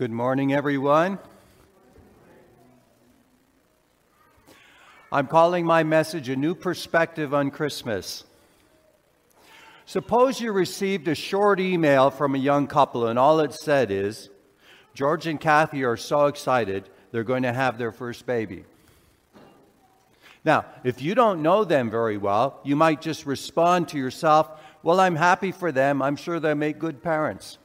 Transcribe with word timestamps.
Good 0.00 0.10
morning, 0.10 0.54
everyone. 0.54 1.18
I'm 5.12 5.26
calling 5.26 5.66
my 5.66 5.82
message 5.82 6.30
A 6.30 6.36
New 6.36 6.54
Perspective 6.54 7.34
on 7.34 7.50
Christmas. 7.50 8.24
Suppose 9.84 10.40
you 10.40 10.52
received 10.52 11.06
a 11.06 11.14
short 11.14 11.60
email 11.60 12.08
from 12.08 12.34
a 12.34 12.38
young 12.38 12.66
couple, 12.66 13.08
and 13.08 13.18
all 13.18 13.40
it 13.40 13.52
said 13.52 13.90
is 13.90 14.30
George 14.94 15.26
and 15.26 15.38
Kathy 15.38 15.84
are 15.84 15.98
so 15.98 16.28
excited 16.28 16.88
they're 17.12 17.22
going 17.22 17.42
to 17.42 17.52
have 17.52 17.76
their 17.76 17.92
first 17.92 18.24
baby. 18.24 18.64
Now, 20.46 20.64
if 20.82 21.02
you 21.02 21.14
don't 21.14 21.42
know 21.42 21.62
them 21.62 21.90
very 21.90 22.16
well, 22.16 22.58
you 22.64 22.74
might 22.74 23.02
just 23.02 23.26
respond 23.26 23.88
to 23.88 23.98
yourself, 23.98 24.50
Well, 24.82 24.98
I'm 24.98 25.16
happy 25.16 25.52
for 25.52 25.70
them. 25.70 26.00
I'm 26.00 26.16
sure 26.16 26.40
they'll 26.40 26.54
make 26.54 26.78
good 26.78 27.02
parents. 27.02 27.58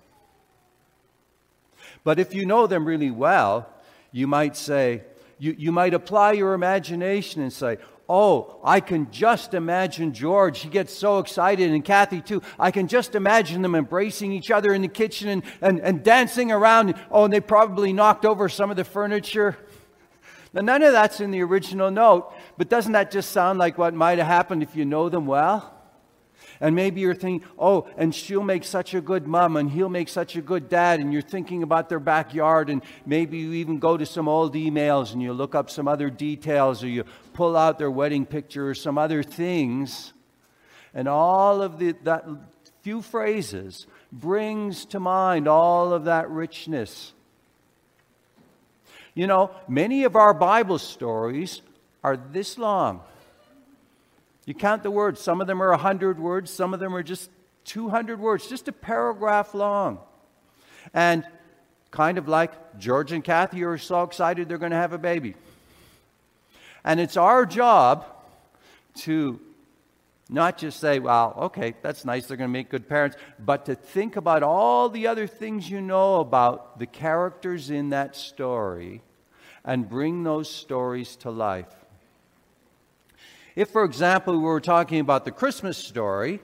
But 2.03 2.19
if 2.19 2.33
you 2.33 2.45
know 2.45 2.67
them 2.67 2.85
really 2.85 3.11
well, 3.11 3.69
you 4.11 4.27
might 4.27 4.55
say, 4.55 5.03
you, 5.39 5.55
you 5.57 5.71
might 5.71 5.93
apply 5.93 6.33
your 6.33 6.53
imagination 6.53 7.41
and 7.41 7.51
say, 7.51 7.77
Oh, 8.07 8.59
I 8.63 8.81
can 8.81 9.09
just 9.09 9.55
imagine 9.55 10.13
George. 10.13 10.59
He 10.59 10.69
gets 10.69 10.93
so 10.93 11.17
excited, 11.17 11.71
and 11.71 11.83
Kathy 11.83 12.21
too. 12.21 12.43
I 12.59 12.69
can 12.69 12.87
just 12.87 13.15
imagine 13.15 13.63
them 13.63 13.73
embracing 13.73 14.31
each 14.31 14.51
other 14.51 14.73
in 14.73 14.83
the 14.83 14.87
kitchen 14.87 15.27
and, 15.27 15.43
and, 15.59 15.79
and 15.79 16.03
dancing 16.03 16.51
around. 16.51 16.93
Oh, 17.09 17.23
and 17.23 17.33
they 17.33 17.39
probably 17.39 17.93
knocked 17.93 18.23
over 18.23 18.47
some 18.47 18.69
of 18.69 18.77
the 18.77 18.83
furniture. 18.83 19.57
Now, 20.53 20.61
none 20.61 20.83
of 20.83 20.93
that's 20.93 21.19
in 21.19 21.31
the 21.31 21.41
original 21.41 21.89
note, 21.89 22.31
but 22.57 22.69
doesn't 22.69 22.93
that 22.93 23.09
just 23.09 23.31
sound 23.31 23.57
like 23.57 23.77
what 23.77 23.93
might 23.95 24.19
have 24.19 24.27
happened 24.27 24.61
if 24.61 24.75
you 24.75 24.85
know 24.85 25.09
them 25.09 25.25
well? 25.25 25.74
And 26.59 26.75
maybe 26.75 27.01
you're 27.01 27.13
thinking, 27.13 27.47
oh, 27.59 27.87
and 27.97 28.13
she'll 28.13 28.43
make 28.43 28.63
such 28.63 28.93
a 28.93 29.01
good 29.01 29.27
mom 29.27 29.57
and 29.57 29.69
he'll 29.69 29.89
make 29.89 30.07
such 30.07 30.35
a 30.35 30.41
good 30.41 30.69
dad. 30.69 30.99
And 30.99 31.11
you're 31.11 31.21
thinking 31.21 31.63
about 31.63 31.89
their 31.89 31.99
backyard. 31.99 32.69
And 32.69 32.81
maybe 33.05 33.37
you 33.37 33.53
even 33.53 33.79
go 33.79 33.97
to 33.97 34.05
some 34.05 34.27
old 34.27 34.55
emails 34.55 35.13
and 35.13 35.21
you 35.21 35.33
look 35.33 35.55
up 35.55 35.69
some 35.69 35.87
other 35.87 36.09
details 36.09 36.83
or 36.83 36.87
you 36.87 37.03
pull 37.33 37.57
out 37.57 37.77
their 37.77 37.91
wedding 37.91 38.25
picture 38.25 38.69
or 38.69 38.73
some 38.73 38.97
other 38.97 39.21
things. 39.21 40.13
And 40.93 41.07
all 41.07 41.61
of 41.61 41.77
the, 41.77 41.93
that 42.03 42.25
few 42.81 43.01
phrases 43.01 43.87
brings 44.11 44.85
to 44.85 44.99
mind 44.99 45.47
all 45.47 45.91
of 45.91 46.05
that 46.05 46.29
richness. 46.29 47.13
You 49.15 49.27
know, 49.27 49.51
many 49.67 50.03
of 50.03 50.15
our 50.15 50.33
Bible 50.33 50.77
stories 50.77 51.61
are 52.03 52.15
this 52.15 52.57
long. 52.57 53.01
You 54.45 54.53
count 54.53 54.83
the 54.83 54.91
words. 54.91 55.21
Some 55.21 55.41
of 55.41 55.47
them 55.47 55.61
are 55.61 55.71
100 55.71 56.19
words, 56.19 56.51
some 56.51 56.73
of 56.73 56.79
them 56.79 56.95
are 56.95 57.03
just 57.03 57.29
200 57.65 58.19
words, 58.19 58.47
just 58.47 58.67
a 58.67 58.71
paragraph 58.71 59.53
long. 59.53 59.99
And 60.93 61.25
kind 61.91 62.17
of 62.17 62.27
like 62.27 62.77
George 62.77 63.11
and 63.11 63.23
Kathy 63.23 63.63
are 63.63 63.77
so 63.77 64.03
excited 64.03 64.47
they're 64.47 64.57
going 64.57 64.71
to 64.71 64.77
have 64.77 64.93
a 64.93 64.97
baby. 64.97 65.35
And 66.83 66.99
it's 66.99 67.17
our 67.17 67.45
job 67.45 68.05
to 68.99 69.39
not 70.29 70.57
just 70.57 70.79
say, 70.79 70.99
well, 70.99 71.33
okay, 71.37 71.75
that's 71.81 72.05
nice, 72.05 72.25
they're 72.25 72.37
going 72.37 72.49
to 72.49 72.53
make 72.53 72.69
good 72.69 72.87
parents, 72.89 73.17
but 73.39 73.65
to 73.65 73.75
think 73.75 74.15
about 74.15 74.43
all 74.43 74.89
the 74.89 75.07
other 75.07 75.27
things 75.27 75.69
you 75.69 75.81
know 75.81 76.19
about 76.19 76.79
the 76.79 76.85
characters 76.85 77.69
in 77.69 77.89
that 77.89 78.15
story 78.15 79.01
and 79.63 79.87
bring 79.87 80.23
those 80.23 80.49
stories 80.49 81.15
to 81.17 81.31
life. 81.31 81.84
If, 83.55 83.69
for 83.69 83.83
example, 83.83 84.33
we 84.33 84.43
were 84.43 84.59
talking 84.59 84.99
about 84.99 85.23
the 85.23 85.31
Christmas 85.31 85.77
story, 85.77 86.41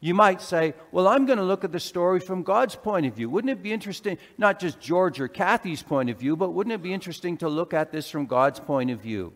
you 0.00 0.14
might 0.14 0.40
say, 0.40 0.74
Well, 0.92 1.06
I'm 1.06 1.26
going 1.26 1.38
to 1.38 1.44
look 1.44 1.62
at 1.62 1.72
the 1.72 1.80
story 1.80 2.20
from 2.20 2.42
God's 2.42 2.74
point 2.74 3.04
of 3.04 3.14
view. 3.14 3.28
Wouldn't 3.28 3.50
it 3.50 3.62
be 3.62 3.72
interesting, 3.72 4.16
not 4.38 4.58
just 4.58 4.80
George 4.80 5.20
or 5.20 5.28
Kathy's 5.28 5.82
point 5.82 6.08
of 6.08 6.18
view, 6.18 6.36
but 6.36 6.50
wouldn't 6.54 6.72
it 6.72 6.82
be 6.82 6.94
interesting 6.94 7.36
to 7.38 7.48
look 7.48 7.74
at 7.74 7.92
this 7.92 8.10
from 8.10 8.24
God's 8.24 8.60
point 8.60 8.90
of 8.90 9.00
view? 9.00 9.34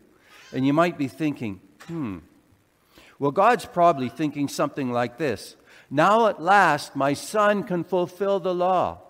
And 0.53 0.67
you 0.67 0.73
might 0.73 0.97
be 0.97 1.09
thinking, 1.09 1.61
Hmm, 1.87 2.19
well, 3.19 3.31
God's 3.31 3.67
probably 3.67 4.09
thinking 4.09 4.49
something 4.49 4.91
like 4.91 5.19
this 5.19 5.57
Now 5.91 6.29
at 6.29 6.43
last, 6.43 6.97
my 6.97 7.13
son 7.13 7.65
can 7.65 7.85
fulfill 7.85 8.41
the 8.41 8.55
law, 8.55 9.03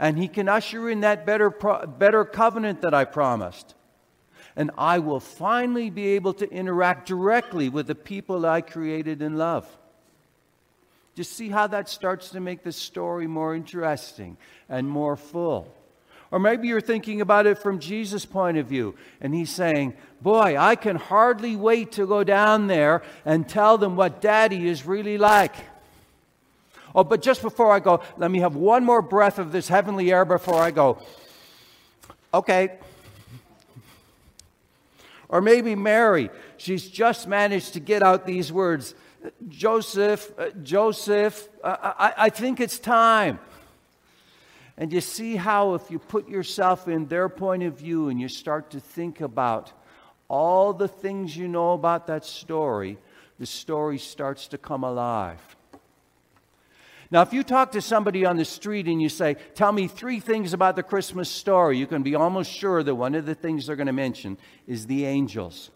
and 0.00 0.18
he 0.18 0.26
can 0.26 0.48
usher 0.48 0.90
in 0.90 1.00
that 1.00 1.24
better, 1.24 1.50
better 1.50 2.24
covenant 2.24 2.82
that 2.82 2.94
I 2.94 3.04
promised 3.04 3.76
and 4.56 4.70
I 4.78 4.98
will 4.98 5.20
finally 5.20 5.90
be 5.90 6.08
able 6.08 6.34
to 6.34 6.50
interact 6.50 7.08
directly 7.08 7.68
with 7.68 7.86
the 7.86 7.94
people 7.94 8.46
I 8.46 8.60
created 8.60 9.22
in 9.22 9.36
love. 9.36 9.66
Just 11.16 11.32
see 11.32 11.48
how 11.48 11.66
that 11.68 11.88
starts 11.88 12.30
to 12.30 12.40
make 12.40 12.62
the 12.62 12.72
story 12.72 13.26
more 13.26 13.54
interesting 13.54 14.36
and 14.68 14.88
more 14.88 15.16
full. 15.16 15.72
Or 16.30 16.40
maybe 16.40 16.66
you're 16.66 16.80
thinking 16.80 17.20
about 17.20 17.46
it 17.46 17.58
from 17.58 17.78
Jesus' 17.78 18.24
point 18.24 18.58
of 18.58 18.66
view, 18.66 18.96
and 19.20 19.32
he's 19.32 19.50
saying, 19.50 19.94
Boy, 20.20 20.56
I 20.58 20.74
can 20.74 20.96
hardly 20.96 21.54
wait 21.54 21.92
to 21.92 22.06
go 22.06 22.24
down 22.24 22.66
there 22.66 23.02
and 23.24 23.48
tell 23.48 23.78
them 23.78 23.94
what 23.94 24.20
daddy 24.20 24.66
is 24.68 24.86
really 24.86 25.18
like. 25.18 25.54
Oh, 26.94 27.04
but 27.04 27.22
just 27.22 27.42
before 27.42 27.70
I 27.70 27.80
go, 27.80 28.00
let 28.16 28.30
me 28.30 28.40
have 28.40 28.56
one 28.56 28.84
more 28.84 29.02
breath 29.02 29.38
of 29.38 29.52
this 29.52 29.68
heavenly 29.68 30.12
air 30.12 30.24
before 30.24 30.60
I 30.60 30.70
go. 30.70 30.98
Okay, 32.32 32.78
or 35.28 35.40
maybe 35.40 35.74
Mary, 35.74 36.30
she's 36.56 36.88
just 36.88 37.26
managed 37.26 37.72
to 37.74 37.80
get 37.80 38.02
out 38.02 38.26
these 38.26 38.52
words 38.52 38.94
Joseph, 39.48 40.32
uh, 40.38 40.50
Joseph, 40.62 41.48
uh, 41.62 41.76
I, 41.98 42.14
I 42.16 42.28
think 42.28 42.60
it's 42.60 42.78
time. 42.78 43.38
And 44.76 44.92
you 44.92 45.00
see 45.00 45.36
how, 45.36 45.74
if 45.74 45.90
you 45.90 45.98
put 45.98 46.28
yourself 46.28 46.88
in 46.88 47.06
their 47.06 47.28
point 47.28 47.62
of 47.62 47.78
view 47.78 48.08
and 48.08 48.20
you 48.20 48.28
start 48.28 48.70
to 48.70 48.80
think 48.80 49.20
about 49.20 49.72
all 50.28 50.72
the 50.72 50.88
things 50.88 51.36
you 51.36 51.46
know 51.46 51.72
about 51.72 52.08
that 52.08 52.24
story, 52.24 52.98
the 53.38 53.46
story 53.46 53.98
starts 53.98 54.48
to 54.48 54.58
come 54.58 54.84
alive. 54.84 55.40
Now, 57.14 57.22
if 57.22 57.32
you 57.32 57.44
talk 57.44 57.70
to 57.72 57.80
somebody 57.80 58.26
on 58.26 58.38
the 58.38 58.44
street 58.44 58.88
and 58.88 59.00
you 59.00 59.08
say, 59.08 59.36
Tell 59.54 59.70
me 59.70 59.86
three 59.86 60.18
things 60.18 60.52
about 60.52 60.74
the 60.74 60.82
Christmas 60.82 61.28
story, 61.28 61.78
you 61.78 61.86
can 61.86 62.02
be 62.02 62.16
almost 62.16 62.50
sure 62.50 62.82
that 62.82 62.96
one 62.96 63.14
of 63.14 63.24
the 63.24 63.36
things 63.36 63.68
they're 63.68 63.76
going 63.76 63.86
to 63.86 63.92
mention 63.92 64.36
is 64.66 64.88
the 64.88 65.04
angels. 65.04 65.70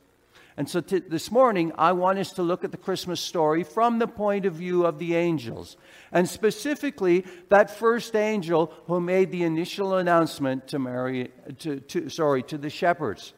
And 0.57 0.69
so 0.69 0.81
t- 0.81 0.99
this 0.99 1.31
morning, 1.31 1.71
I 1.79 1.93
want 1.93 2.19
us 2.19 2.33
to 2.33 2.43
look 2.43 2.65
at 2.65 2.73
the 2.73 2.77
Christmas 2.77 3.21
story 3.21 3.63
from 3.63 4.01
the 4.01 4.09
point 4.09 4.47
of 4.47 4.55
view 4.55 4.85
of 4.85 4.99
the 4.99 5.15
angels. 5.15 5.77
And 6.11 6.29
specifically, 6.29 7.25
that 7.51 7.71
first 7.71 8.17
angel 8.17 8.73
who 8.89 9.01
made 9.01 9.31
the 9.31 9.45
initial 9.45 9.95
announcement 9.95 10.67
to 10.67 10.81
Mary, 10.81 11.31
to, 11.61 11.79
to, 11.79 12.09
sorry, 12.09 12.43
to 12.43 12.59
the 12.59 12.69
shepherds. 12.69 13.33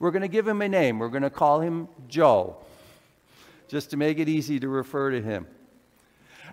We're 0.00 0.10
going 0.10 0.22
to 0.22 0.28
give 0.28 0.48
him 0.48 0.62
a 0.62 0.68
name. 0.68 0.98
We're 0.98 1.08
going 1.10 1.22
to 1.22 1.30
call 1.30 1.60
him 1.60 1.86
Joe, 2.08 2.56
just 3.68 3.90
to 3.90 3.96
make 3.96 4.18
it 4.18 4.28
easy 4.28 4.58
to 4.58 4.68
refer 4.68 5.12
to 5.12 5.22
him. 5.22 5.46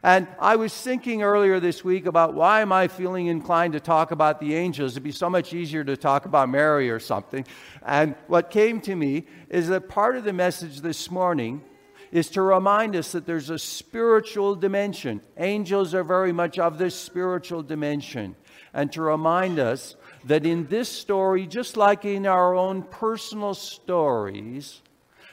And 0.03 0.28
I 0.40 0.56
was 0.58 0.74
thinking 0.80 1.24
earlier 1.24 1.59
this 1.59 1.84
week 1.84 2.06
about 2.06 2.35
why 2.35 2.62
am 2.62 2.72
I 2.72 2.88
feeling 2.88 3.28
inclined 3.28 3.74
to 3.74 3.80
talk 3.80 4.12
about 4.12 4.40
the 4.40 4.53
angels? 4.53 4.94
It'd 4.94 5.03
be 5.03 5.12
so 5.12 5.30
much 5.30 5.53
easier 5.53 5.84
to 5.84 5.97
talk 5.97 6.25
about 6.25 6.50
Mary 6.50 6.90
or 6.90 7.00
something. 7.00 7.46
And 7.84 8.16
what 8.28 8.52
came 8.52 8.80
to 8.81 8.96
me 8.96 9.25
is 9.50 9.69
that 9.69 9.90
part 9.90 10.16
of 10.16 10.24
the 10.24 10.34
message 10.34 10.81
this 10.81 11.09
morning 11.09 11.63
is 12.12 12.30
to 12.31 12.41
remind 12.41 12.96
us 12.96 13.12
that 13.12 13.25
there's 13.25 13.50
a 13.50 13.59
spiritual 13.59 14.56
dimension. 14.56 15.19
Angels 15.38 15.94
are 15.94 16.03
very 16.03 16.31
much 16.31 16.59
of 16.59 16.78
this 16.78 16.96
spiritual 16.96 17.63
dimension. 17.63 18.36
And 18.74 18.91
to 18.94 19.02
remind 19.02 19.57
us 19.57 19.96
that 20.25 20.46
in 20.46 20.68
this 20.68 20.90
story, 20.90 21.47
just 21.47 21.75
like 21.75 22.06
in 22.06 22.25
our 22.28 22.53
own 22.53 22.84
personal 22.84 23.56
stories, 23.56 24.81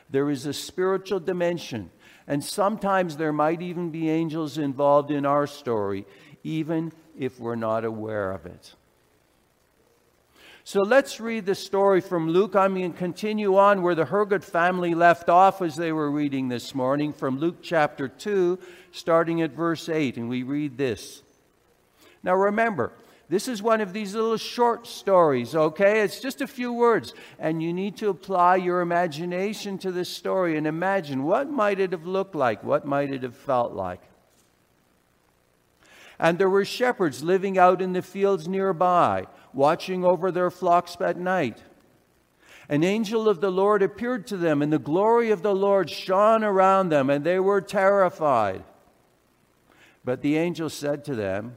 there 0.08 0.30
is 0.30 0.46
a 0.46 0.52
spiritual 0.52 1.20
dimension 1.20 1.90
and 2.26 2.42
sometimes 2.42 3.16
there 3.16 3.32
might 3.32 3.62
even 3.62 3.90
be 3.90 4.08
angels 4.08 4.58
involved 4.58 5.10
in 5.10 5.26
our 5.26 5.46
story, 5.46 6.06
even 6.42 6.92
if 7.18 7.38
we're 7.38 7.54
not 7.54 7.84
aware 7.84 8.32
of 8.32 8.46
it. 8.46 8.74
So 10.66 10.80
let's 10.80 11.20
read 11.20 11.44
the 11.44 11.54
story 11.54 12.00
from 12.00 12.30
Luke. 12.30 12.56
I'm 12.56 12.74
going 12.74 12.92
to 12.92 12.98
continue 12.98 13.58
on 13.58 13.82
where 13.82 13.94
the 13.94 14.06
Hergut 14.06 14.42
family 14.42 14.94
left 14.94 15.28
off 15.28 15.60
as 15.60 15.76
they 15.76 15.92
were 15.92 16.10
reading 16.10 16.48
this 16.48 16.74
morning 16.74 17.12
from 17.12 17.38
Luke 17.38 17.58
chapter 17.60 18.08
2, 18.08 18.58
starting 18.90 19.42
at 19.42 19.50
verse 19.50 19.90
8. 19.90 20.16
And 20.16 20.30
we 20.30 20.42
read 20.42 20.78
this. 20.78 21.22
Now 22.22 22.34
remember, 22.34 22.92
this 23.28 23.48
is 23.48 23.62
one 23.62 23.80
of 23.80 23.92
these 23.92 24.14
little 24.14 24.36
short 24.36 24.86
stories, 24.86 25.54
okay? 25.54 26.02
It's 26.02 26.20
just 26.20 26.42
a 26.42 26.46
few 26.46 26.72
words. 26.72 27.14
And 27.38 27.62
you 27.62 27.72
need 27.72 27.96
to 27.98 28.10
apply 28.10 28.56
your 28.56 28.80
imagination 28.82 29.78
to 29.78 29.90
this 29.90 30.10
story 30.10 30.58
and 30.58 30.66
imagine 30.66 31.24
what 31.24 31.50
might 31.50 31.80
it 31.80 31.92
have 31.92 32.06
looked 32.06 32.34
like? 32.34 32.62
What 32.62 32.84
might 32.84 33.12
it 33.12 33.22
have 33.22 33.36
felt 33.36 33.72
like? 33.72 34.02
And 36.18 36.38
there 36.38 36.50
were 36.50 36.64
shepherds 36.64 37.24
living 37.24 37.58
out 37.58 37.80
in 37.80 37.92
the 37.92 38.02
fields 38.02 38.46
nearby, 38.46 39.26
watching 39.52 40.04
over 40.04 40.30
their 40.30 40.50
flocks 40.50 40.96
at 41.00 41.16
night. 41.16 41.62
An 42.68 42.84
angel 42.84 43.28
of 43.28 43.40
the 43.40 43.50
Lord 43.50 43.82
appeared 43.82 44.26
to 44.28 44.36
them, 44.36 44.62
and 44.62 44.72
the 44.72 44.78
glory 44.78 45.30
of 45.30 45.42
the 45.42 45.54
Lord 45.54 45.90
shone 45.90 46.44
around 46.44 46.88
them, 46.90 47.10
and 47.10 47.24
they 47.24 47.38
were 47.38 47.60
terrified. 47.60 48.64
But 50.04 50.22
the 50.22 50.36
angel 50.36 50.70
said 50.70 51.04
to 51.06 51.14
them, 51.14 51.56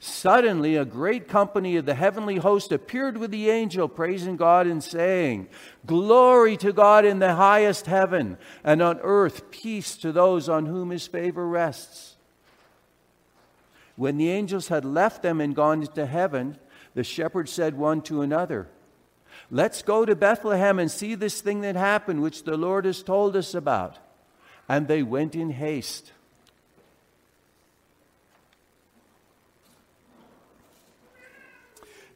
Suddenly, 0.00 0.76
a 0.76 0.84
great 0.84 1.26
company 1.26 1.76
of 1.76 1.84
the 1.84 1.94
heavenly 1.94 2.36
host 2.36 2.70
appeared 2.70 3.16
with 3.16 3.32
the 3.32 3.50
angel, 3.50 3.88
praising 3.88 4.36
God 4.36 4.68
and 4.68 4.82
saying, 4.82 5.48
Glory 5.86 6.56
to 6.58 6.72
God 6.72 7.04
in 7.04 7.18
the 7.18 7.34
highest 7.34 7.86
heaven, 7.86 8.38
and 8.62 8.80
on 8.80 9.00
earth 9.02 9.50
peace 9.50 9.96
to 9.96 10.12
those 10.12 10.48
on 10.48 10.66
whom 10.66 10.90
his 10.90 11.08
favor 11.08 11.46
rests. 11.48 12.14
When 13.96 14.16
the 14.16 14.30
angels 14.30 14.68
had 14.68 14.84
left 14.84 15.22
them 15.22 15.40
and 15.40 15.56
gone 15.56 15.82
into 15.82 16.06
heaven, 16.06 16.58
the 16.94 17.02
shepherds 17.02 17.50
said 17.50 17.74
one 17.74 18.00
to 18.02 18.22
another, 18.22 18.68
Let's 19.50 19.82
go 19.82 20.04
to 20.04 20.14
Bethlehem 20.14 20.78
and 20.78 20.90
see 20.90 21.16
this 21.16 21.40
thing 21.40 21.62
that 21.62 21.74
happened, 21.74 22.22
which 22.22 22.44
the 22.44 22.56
Lord 22.56 22.84
has 22.84 23.02
told 23.02 23.34
us 23.34 23.54
about. 23.54 23.98
And 24.68 24.86
they 24.86 25.02
went 25.02 25.34
in 25.34 25.50
haste. 25.50 26.12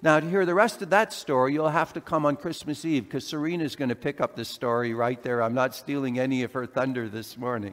Now, 0.05 0.19
to 0.19 0.29
hear 0.29 0.45
the 0.45 0.55
rest 0.55 0.83
of 0.83 0.91
that 0.91 1.13
story, 1.13 1.53
you'll 1.53 1.69
have 1.69 1.93
to 1.93 2.01
come 2.01 2.27
on 2.27 2.35
Christmas 2.35 2.85
Eve 2.85 3.05
because 3.05 3.25
Serena's 3.25 3.77
going 3.77 3.89
to 3.89 3.95
pick 3.95 4.21
up 4.21 4.35
the 4.35 4.45
story 4.45 4.95
right 4.95 5.23
there. 5.23 5.41
I'm 5.41 5.55
not 5.55 5.77
stealing 5.77 6.19
any 6.19 6.43
of 6.43 6.53
her 6.55 6.67
thunder 6.67 7.09
this 7.09 7.39
morning. 7.39 7.73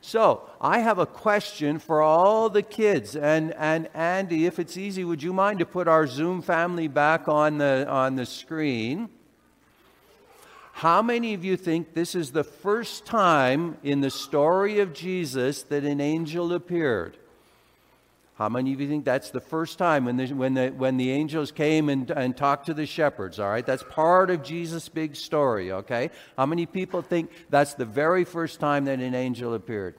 So, 0.00 0.48
I 0.58 0.78
have 0.78 0.98
a 0.98 1.04
question 1.04 1.78
for 1.78 2.00
all 2.00 2.48
the 2.48 2.62
kids. 2.62 3.14
And, 3.14 3.52
and 3.58 3.90
Andy, 3.92 4.46
if 4.46 4.58
it's 4.58 4.78
easy, 4.78 5.04
would 5.04 5.22
you 5.22 5.34
mind 5.34 5.58
to 5.58 5.66
put 5.66 5.86
our 5.86 6.06
Zoom 6.06 6.40
family 6.40 6.88
back 6.88 7.28
on 7.28 7.58
the, 7.58 7.86
on 7.86 8.16
the 8.16 8.24
screen? 8.24 9.10
How 10.72 11.02
many 11.02 11.34
of 11.34 11.44
you 11.44 11.58
think 11.58 11.92
this 11.92 12.14
is 12.14 12.32
the 12.32 12.42
first 12.42 13.04
time 13.04 13.76
in 13.82 14.00
the 14.00 14.10
story 14.10 14.80
of 14.80 14.94
Jesus 14.94 15.62
that 15.64 15.84
an 15.84 16.00
angel 16.00 16.54
appeared? 16.54 17.18
How 18.36 18.48
many 18.48 18.72
of 18.72 18.80
you 18.80 18.88
think 18.88 19.04
that's 19.04 19.30
the 19.30 19.40
first 19.40 19.78
time 19.78 20.06
when 20.06 20.16
the, 20.16 20.26
when 20.28 20.54
the, 20.54 20.68
when 20.70 20.96
the 20.96 21.10
angels 21.10 21.52
came 21.52 21.88
and, 21.88 22.10
and 22.10 22.36
talked 22.36 22.66
to 22.66 22.74
the 22.74 22.86
shepherds? 22.86 23.38
All 23.38 23.48
right, 23.48 23.64
that's 23.64 23.84
part 23.90 24.30
of 24.30 24.42
Jesus' 24.42 24.88
big 24.88 25.16
story, 25.16 25.70
okay? 25.70 26.10
How 26.36 26.46
many 26.46 26.66
people 26.66 27.02
think 27.02 27.30
that's 27.50 27.74
the 27.74 27.84
very 27.84 28.24
first 28.24 28.58
time 28.58 28.86
that 28.86 29.00
an 29.00 29.14
angel 29.14 29.54
appeared? 29.54 29.96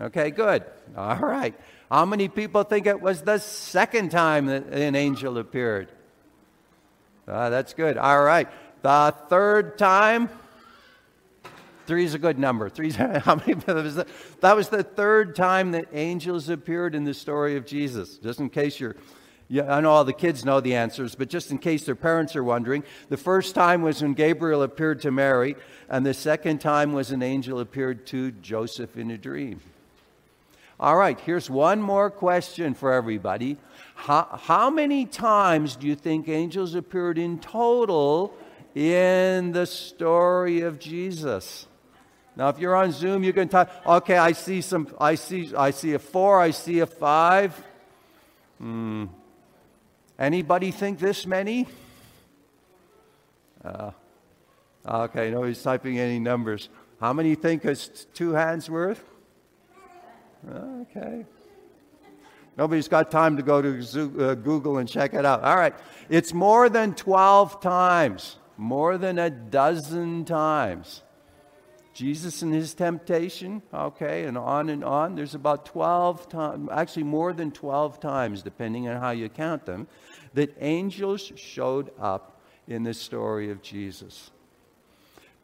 Okay, 0.00 0.30
good. 0.30 0.64
All 0.96 1.18
right. 1.18 1.54
How 1.90 2.04
many 2.04 2.28
people 2.28 2.64
think 2.64 2.86
it 2.86 3.00
was 3.00 3.22
the 3.22 3.38
second 3.38 4.10
time 4.10 4.46
that 4.46 4.66
an 4.66 4.96
angel 4.96 5.38
appeared? 5.38 5.88
Uh, 7.28 7.50
that's 7.50 7.74
good. 7.74 7.96
All 7.96 8.22
right. 8.22 8.48
The 8.82 9.14
third 9.28 9.78
time? 9.78 10.28
Three 11.86 12.04
is 12.04 12.14
a 12.14 12.18
good 12.18 12.38
number. 12.38 12.68
Three, 12.68 12.90
how 12.92 13.36
many, 13.36 13.54
that, 13.54 13.76
was 13.76 13.94
the, 13.96 14.06
that 14.40 14.56
was 14.56 14.68
the 14.68 14.82
third 14.82 15.36
time 15.36 15.72
that 15.72 15.88
angels 15.92 16.48
appeared 16.48 16.94
in 16.94 17.04
the 17.04 17.14
story 17.14 17.56
of 17.56 17.66
Jesus. 17.66 18.16
Just 18.18 18.40
in 18.40 18.48
case 18.48 18.80
you're, 18.80 18.96
yeah, 19.48 19.74
I 19.74 19.80
know 19.80 19.90
all 19.90 20.04
the 20.04 20.12
kids 20.12 20.44
know 20.44 20.60
the 20.60 20.74
answers, 20.74 21.14
but 21.14 21.28
just 21.28 21.50
in 21.50 21.58
case 21.58 21.84
their 21.84 21.94
parents 21.94 22.34
are 22.34 22.44
wondering, 22.44 22.84
the 23.10 23.16
first 23.16 23.54
time 23.54 23.82
was 23.82 24.00
when 24.00 24.14
Gabriel 24.14 24.62
appeared 24.62 25.02
to 25.02 25.10
Mary, 25.10 25.56
and 25.88 26.04
the 26.06 26.14
second 26.14 26.60
time 26.60 26.92
was 26.92 27.10
an 27.10 27.22
angel 27.22 27.60
appeared 27.60 28.06
to 28.06 28.30
Joseph 28.32 28.96
in 28.96 29.10
a 29.10 29.18
dream. 29.18 29.60
All 30.80 30.96
right, 30.96 31.18
here's 31.20 31.48
one 31.48 31.80
more 31.80 32.10
question 32.10 32.74
for 32.74 32.92
everybody. 32.92 33.58
How, 33.94 34.40
how 34.42 34.70
many 34.70 35.06
times 35.06 35.76
do 35.76 35.86
you 35.86 35.94
think 35.94 36.28
angels 36.28 36.74
appeared 36.74 37.16
in 37.16 37.38
total 37.38 38.34
in 38.74 39.52
the 39.52 39.66
story 39.66 40.62
of 40.62 40.80
Jesus? 40.80 41.68
Now, 42.36 42.48
if 42.48 42.58
you're 42.58 42.74
on 42.74 42.90
Zoom, 42.90 43.22
you 43.22 43.32
can 43.32 43.48
type, 43.48 43.70
okay, 43.86 44.16
I 44.16 44.32
see 44.32 44.60
some, 44.60 44.88
I 45.00 45.14
see, 45.14 45.54
I 45.54 45.70
see 45.70 45.94
a 45.94 45.98
four, 45.98 46.40
I 46.40 46.50
see 46.50 46.80
a 46.80 46.86
five. 46.86 47.54
Hmm. 48.58 49.06
Anybody 50.18 50.70
think 50.70 50.98
this 50.98 51.26
many? 51.26 51.66
Uh, 53.64 53.92
okay, 54.86 55.30
nobody's 55.30 55.62
typing 55.62 55.98
any 55.98 56.18
numbers. 56.18 56.68
How 57.00 57.12
many 57.12 57.34
think 57.34 57.64
it's 57.64 58.06
two 58.14 58.32
hands 58.32 58.68
worth? 58.68 59.02
Okay. 60.48 61.24
Nobody's 62.56 62.88
got 62.88 63.10
time 63.10 63.36
to 63.36 63.42
go 63.42 63.60
to 63.60 64.30
uh, 64.30 64.34
Google 64.34 64.78
and 64.78 64.88
check 64.88 65.14
it 65.14 65.24
out. 65.24 65.42
All 65.42 65.56
right. 65.56 65.74
It's 66.08 66.32
more 66.32 66.68
than 66.68 66.94
12 66.94 67.60
times, 67.60 68.36
more 68.56 68.96
than 68.96 69.18
a 69.18 69.30
dozen 69.30 70.24
times. 70.24 71.02
Jesus 71.94 72.42
and 72.42 72.52
his 72.52 72.74
temptation, 72.74 73.62
okay, 73.72 74.24
and 74.24 74.36
on 74.36 74.68
and 74.68 74.84
on. 74.84 75.14
There's 75.14 75.36
about 75.36 75.64
12 75.64 76.28
times, 76.28 76.68
actually 76.72 77.04
more 77.04 77.32
than 77.32 77.52
12 77.52 78.00
times, 78.00 78.42
depending 78.42 78.88
on 78.88 79.00
how 79.00 79.10
you 79.10 79.28
count 79.28 79.64
them, 79.64 79.86
that 80.34 80.56
angels 80.60 81.32
showed 81.36 81.92
up 82.00 82.40
in 82.66 82.82
the 82.82 82.92
story 82.92 83.50
of 83.50 83.62
Jesus. 83.62 84.32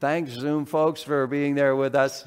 Thanks, 0.01 0.33
Zoom 0.33 0.65
folks, 0.67 1.03
for 1.03 1.27
being 1.29 1.55
there 1.55 1.77
with 1.77 1.95
us. 1.95 2.27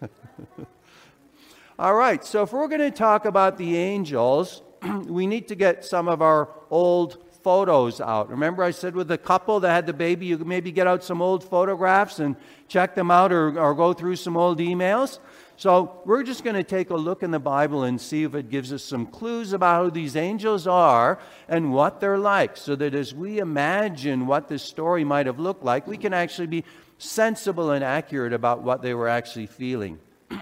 All 1.78 1.94
right, 1.94 2.24
so 2.24 2.42
if 2.42 2.52
we're 2.52 2.68
going 2.68 2.80
to 2.80 2.90
talk 2.90 3.24
about 3.24 3.58
the 3.58 3.76
angels, 3.76 4.62
we 5.06 5.26
need 5.26 5.48
to 5.48 5.56
get 5.56 5.84
some 5.84 6.08
of 6.08 6.22
our 6.22 6.48
old 6.70 7.25
photos 7.46 8.00
out. 8.00 8.28
Remember, 8.28 8.64
I 8.64 8.72
said 8.72 8.96
with 8.96 9.06
the 9.06 9.16
couple 9.16 9.60
that 9.60 9.70
had 9.70 9.86
the 9.86 9.92
baby, 9.92 10.26
you 10.26 10.36
could 10.36 10.48
maybe 10.48 10.72
get 10.72 10.88
out 10.88 11.04
some 11.04 11.22
old 11.22 11.44
photographs 11.44 12.18
and 12.18 12.34
check 12.66 12.96
them 12.96 13.08
out 13.08 13.30
or, 13.30 13.56
or 13.56 13.72
go 13.72 13.92
through 13.92 14.16
some 14.16 14.36
old 14.36 14.58
emails. 14.58 15.20
So, 15.56 16.00
we're 16.04 16.24
just 16.24 16.42
going 16.42 16.56
to 16.56 16.64
take 16.64 16.90
a 16.90 16.96
look 16.96 17.22
in 17.22 17.30
the 17.30 17.38
Bible 17.38 17.84
and 17.84 18.00
see 18.00 18.24
if 18.24 18.34
it 18.34 18.50
gives 18.50 18.72
us 18.72 18.82
some 18.82 19.06
clues 19.06 19.52
about 19.52 19.84
who 19.84 19.90
these 19.92 20.16
angels 20.16 20.66
are 20.66 21.20
and 21.48 21.72
what 21.72 22.00
they're 22.00 22.18
like, 22.18 22.56
so 22.56 22.74
that 22.74 22.96
as 22.96 23.14
we 23.14 23.38
imagine 23.38 24.26
what 24.26 24.48
this 24.48 24.64
story 24.64 25.04
might 25.04 25.26
have 25.26 25.38
looked 25.38 25.62
like, 25.62 25.86
we 25.86 25.96
can 25.96 26.12
actually 26.12 26.48
be 26.48 26.64
sensible 26.98 27.70
and 27.70 27.84
accurate 27.84 28.32
about 28.32 28.62
what 28.62 28.82
they 28.82 28.92
were 28.92 29.06
actually 29.06 29.46
feeling. 29.46 30.00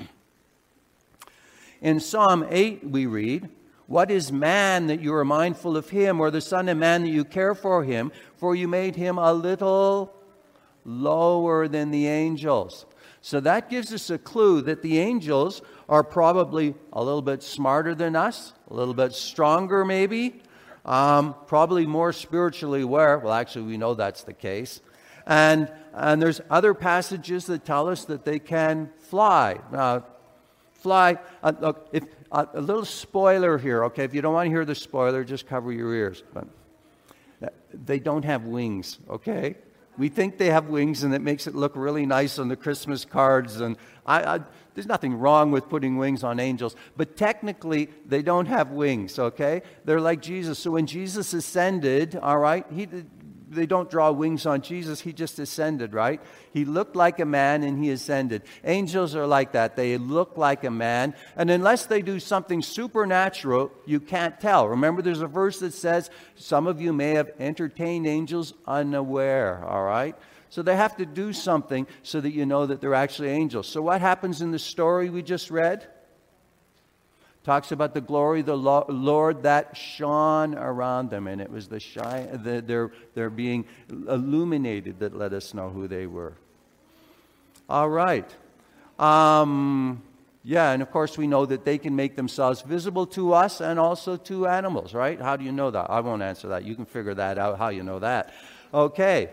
in 1.83 2.01
Psalm 2.01 2.47
8, 2.49 2.89
we 2.89 3.05
read, 3.05 3.51
what 3.87 4.11
is 4.11 4.33
man 4.33 4.87
that 4.87 5.01
you 5.01 5.15
are 5.15 5.25
mindful 5.25 5.77
of 5.77 5.91
him, 5.91 6.21
or 6.21 6.31
the 6.31 6.41
Son 6.41 6.69
of 6.69 6.79
Man 6.79 7.03
that 7.03 7.11
you 7.11 7.25
care 7.25 7.55
for 7.55 7.85
him? 7.85 8.13
For 8.37 8.55
you 8.55 8.69
made 8.69 8.97
him 8.97 9.19
a 9.19 9.33
little 9.33 10.15
lower 10.85 11.69
than 11.69 11.91
the 11.91 12.07
angels. 12.07 12.87
So 13.21 13.41
that 13.41 13.71
gives 13.71 13.93
us 13.93 14.11
a 14.11 14.19
clue 14.19 14.61
that 14.63 14.83
the 14.83 14.99
angels 14.99 15.63
are 15.89 16.05
probably 16.05 16.75
a 16.93 17.03
little 17.03 17.23
bit 17.23 17.43
smarter 17.43 17.95
than 17.95 18.17
us, 18.17 18.53
a 18.71 18.75
little 18.75 18.93
bit 18.93 19.15
stronger, 19.15 19.85
maybe, 19.85 20.43
um, 20.85 21.35
probably 21.47 21.87
more 21.87 22.13
spiritually 22.13 22.83
aware. 22.83 23.19
Well, 23.19 23.33
actually, 23.33 23.65
we 23.65 23.79
know 23.79 23.95
that's 23.95 24.25
the 24.25 24.35
case. 24.35 24.83
And, 25.27 25.73
and 25.95 26.21
there's 26.21 26.43
other 26.51 26.75
passages 26.75 27.47
that 27.47 27.65
tell 27.65 27.89
us 27.89 28.05
that 28.05 28.27
they 28.27 28.39
can 28.39 28.91
fly. 28.99 29.59
Uh, 29.73 30.01
fly. 30.75 31.19
Uh, 31.43 31.53
look, 31.61 31.89
if, 31.93 32.05
a 32.35 32.61
little 32.61 32.85
spoiler 32.85 33.59
here, 33.59 33.85
okay? 33.85 34.05
If 34.05 34.15
you 34.15 34.21
don't 34.21 34.35
want 34.35 34.47
to 34.47 34.51
hear 34.51 34.65
the 34.65 34.75
spoiler, 34.75 35.23
just 35.25 35.47
cover 35.47 35.73
your 35.73 35.95
ears. 35.95 36.23
But 36.33 36.49
they 37.73 37.99
don't 37.99 38.25
have 38.25 38.45
wings, 38.45 38.99
okay? 39.09 39.57
We 39.97 40.09
think 40.09 40.39
they 40.39 40.51
have 40.51 40.69
wings, 40.69 41.05
and 41.05 41.15
it 41.15 41.23
makes 41.23 41.47
it 41.47 41.55
look 41.55 41.73
really 41.77 42.07
nice 42.07 42.39
on 42.39 42.49
the 42.49 42.57
Christmas 42.57 43.05
cards. 43.05 43.61
And 43.61 43.77
I, 44.05 44.37
I, 44.37 44.41
there's 44.75 44.89
nothing 44.89 45.19
wrong 45.19 45.53
with 45.53 45.69
putting 45.69 45.97
wings 45.97 46.25
on 46.25 46.41
angels, 46.41 46.75
but 46.97 47.17
technically 47.17 47.91
they 48.07 48.23
don't 48.23 48.47
have 48.47 48.71
wings. 48.71 49.19
Okay, 49.19 49.63
they're 49.85 50.01
like 50.01 50.21
Jesus. 50.21 50.59
So 50.59 50.73
when 50.73 50.87
Jesus 50.87 51.33
ascended, 51.33 52.17
all 52.17 52.39
right, 52.39 52.67
he 52.73 52.89
they 53.55 53.67
don't 53.67 53.91
draw 53.91 54.11
wings 54.11 54.47
on 54.47 54.61
Jesus. 54.61 55.01
He 55.01 55.13
just 55.13 55.39
ascended, 55.39 55.95
right? 55.95 56.21
He 56.53 56.65
looked 56.65 56.97
like 56.97 57.21
a 57.21 57.25
man 57.25 57.63
and 57.63 57.83
he 57.83 57.91
ascended. 57.91 58.43
Angels 58.65 59.15
are 59.15 59.27
like 59.27 59.53
that. 59.53 59.77
They 59.77 59.97
look 59.97 60.37
like 60.37 60.65
a 60.65 60.71
man. 60.71 61.15
And 61.37 61.51
unless 61.51 61.87
they 61.87 62.03
do 62.03 62.21
something 62.21 62.63
supernatural, 62.63 63.73
you 63.87 64.01
can't 64.01 64.39
tell. 64.41 64.69
Remember, 64.69 65.01
there's 65.01 65.23
a 65.23 65.27
verse 65.27 65.61
that 65.61 65.73
says, 65.73 66.11
Some 66.35 66.67
of 66.67 66.81
you 66.81 66.93
may 66.93 67.13
have 67.13 67.31
entertained 67.39 68.07
angels 68.07 68.55
unaware, 68.67 69.65
all 69.65 69.85
right? 69.85 70.17
So 70.51 70.63
they 70.63 70.77
have 70.77 70.97
to 70.99 71.07
do 71.07 71.33
something 71.33 71.87
so 72.03 72.21
that 72.21 72.33
you 72.33 72.47
know 72.47 72.67
that 72.67 72.81
they're 72.81 72.95
actually 72.95 73.31
angels. 73.31 73.67
So 73.67 73.83
what 73.83 74.01
happens 74.01 74.41
in 74.41 74.53
the 74.53 74.59
story 74.59 75.11
we 75.11 75.23
just 75.23 75.51
read? 75.51 75.89
Talks 77.45 77.73
about 77.73 77.93
the 77.93 78.01
glory 78.01 78.41
of 78.41 78.47
the 78.47 78.57
Lord 78.57 79.43
that 79.43 79.77
shone 79.77 80.55
around 80.55 81.11
them, 81.11 81.27
and 81.27 81.41
it 81.41 81.51
was 81.51 81.69
the 81.69 81.79
shine, 81.79 82.43
the, 82.43 82.63
their, 82.63 82.91
their 83.15 83.31
being 83.31 83.67
illuminated 83.91 84.99
that 85.01 85.17
let 85.17 85.35
us 85.35 85.53
know 85.53 85.69
who 85.69 85.87
they 85.87 86.07
were. 86.07 86.33
All 87.69 87.89
right. 87.89 88.29
Um, 88.99 90.03
yeah, 90.43 90.73
and 90.73 90.83
of 90.83 90.91
course, 90.91 91.19
we 91.19 91.27
know 91.27 91.45
that 91.47 91.65
they 91.65 91.79
can 91.79 91.95
make 91.95 92.17
themselves 92.17 92.63
visible 92.63 93.07
to 93.09 93.35
us 93.35 93.61
and 93.61 93.79
also 93.79 94.17
to 94.17 94.47
animals, 94.47 94.95
right? 94.95 95.21
How 95.21 95.37
do 95.37 95.45
you 95.45 95.53
know 95.53 95.71
that? 95.71 95.91
I 95.91 96.01
won't 96.01 96.23
answer 96.23 96.49
that. 96.49 96.65
You 96.65 96.75
can 96.75 96.87
figure 96.87 97.15
that 97.15 97.39
out, 97.39 97.59
how 97.59 97.69
you 97.69 97.83
know 97.83 97.99
that. 97.99 98.33
Okay. 98.73 99.31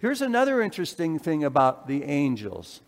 Here's 0.00 0.22
another 0.22 0.62
interesting 0.62 1.18
thing 1.18 1.42
about 1.42 1.88
the 1.88 2.04
angels 2.04 2.80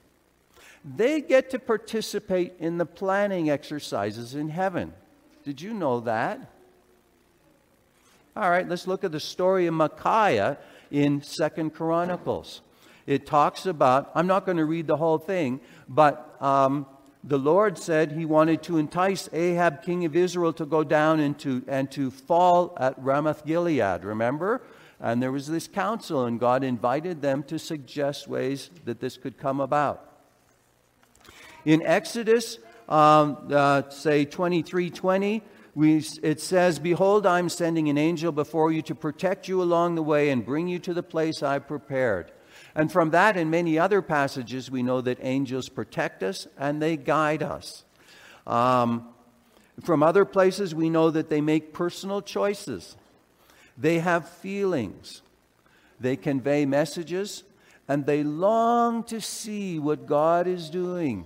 they 0.84 1.20
get 1.20 1.50
to 1.50 1.58
participate 1.58 2.54
in 2.58 2.78
the 2.78 2.86
planning 2.86 3.50
exercises 3.50 4.34
in 4.34 4.48
heaven. 4.48 4.92
Did 5.44 5.60
you 5.60 5.74
know 5.74 6.00
that? 6.00 6.50
All 8.36 8.48
right, 8.48 8.68
let's 8.68 8.86
look 8.86 9.04
at 9.04 9.12
the 9.12 9.20
story 9.20 9.66
of 9.66 9.74
Micaiah 9.74 10.58
in 10.90 11.22
Second 11.22 11.74
Chronicles. 11.74 12.62
It 13.06 13.26
talks 13.26 13.66
about, 13.66 14.10
I'm 14.14 14.26
not 14.26 14.46
going 14.46 14.58
to 14.58 14.64
read 14.64 14.86
the 14.86 14.96
whole 14.96 15.18
thing, 15.18 15.60
but 15.88 16.36
um, 16.40 16.86
the 17.24 17.38
Lord 17.38 17.76
said 17.76 18.12
he 18.12 18.24
wanted 18.24 18.62
to 18.64 18.78
entice 18.78 19.28
Ahab, 19.32 19.82
king 19.82 20.04
of 20.04 20.16
Israel, 20.16 20.52
to 20.54 20.64
go 20.64 20.84
down 20.84 21.20
and 21.20 21.38
to, 21.40 21.62
and 21.66 21.90
to 21.90 22.10
fall 22.10 22.74
at 22.78 22.94
Ramoth 23.02 23.44
Gilead, 23.44 24.04
remember? 24.04 24.62
And 25.00 25.22
there 25.22 25.32
was 25.32 25.48
this 25.48 25.66
council, 25.66 26.24
and 26.24 26.38
God 26.38 26.62
invited 26.62 27.20
them 27.20 27.42
to 27.44 27.58
suggest 27.58 28.28
ways 28.28 28.70
that 28.84 29.00
this 29.00 29.16
could 29.16 29.38
come 29.38 29.60
about. 29.60 30.09
In 31.64 31.82
Exodus, 31.82 32.58
um, 32.88 33.48
uh, 33.52 33.88
say 33.90 34.24
23:20, 34.24 35.42
we, 35.74 36.04
it 36.22 36.40
says, 36.40 36.78
Behold, 36.78 37.26
I'm 37.26 37.48
sending 37.48 37.88
an 37.88 37.98
angel 37.98 38.32
before 38.32 38.72
you 38.72 38.82
to 38.82 38.94
protect 38.94 39.46
you 39.46 39.62
along 39.62 39.94
the 39.94 40.02
way 40.02 40.30
and 40.30 40.44
bring 40.44 40.68
you 40.68 40.78
to 40.80 40.94
the 40.94 41.02
place 41.02 41.42
I've 41.42 41.68
prepared. 41.68 42.32
And 42.74 42.90
from 42.90 43.10
that 43.10 43.36
and 43.36 43.50
many 43.50 43.78
other 43.78 44.02
passages, 44.02 44.70
we 44.70 44.82
know 44.82 45.00
that 45.00 45.18
angels 45.20 45.68
protect 45.68 46.22
us 46.22 46.46
and 46.58 46.80
they 46.80 46.96
guide 46.96 47.42
us. 47.42 47.84
Um, 48.46 49.08
from 49.82 50.02
other 50.02 50.24
places, 50.24 50.74
we 50.74 50.90
know 50.90 51.10
that 51.10 51.30
they 51.30 51.40
make 51.40 51.72
personal 51.72 52.20
choices, 52.20 52.96
they 53.78 54.00
have 54.00 54.28
feelings, 54.28 55.22
they 55.98 56.16
convey 56.16 56.66
messages, 56.66 57.44
and 57.88 58.06
they 58.06 58.22
long 58.22 59.04
to 59.04 59.20
see 59.20 59.78
what 59.78 60.06
God 60.06 60.46
is 60.46 60.68
doing. 60.68 61.24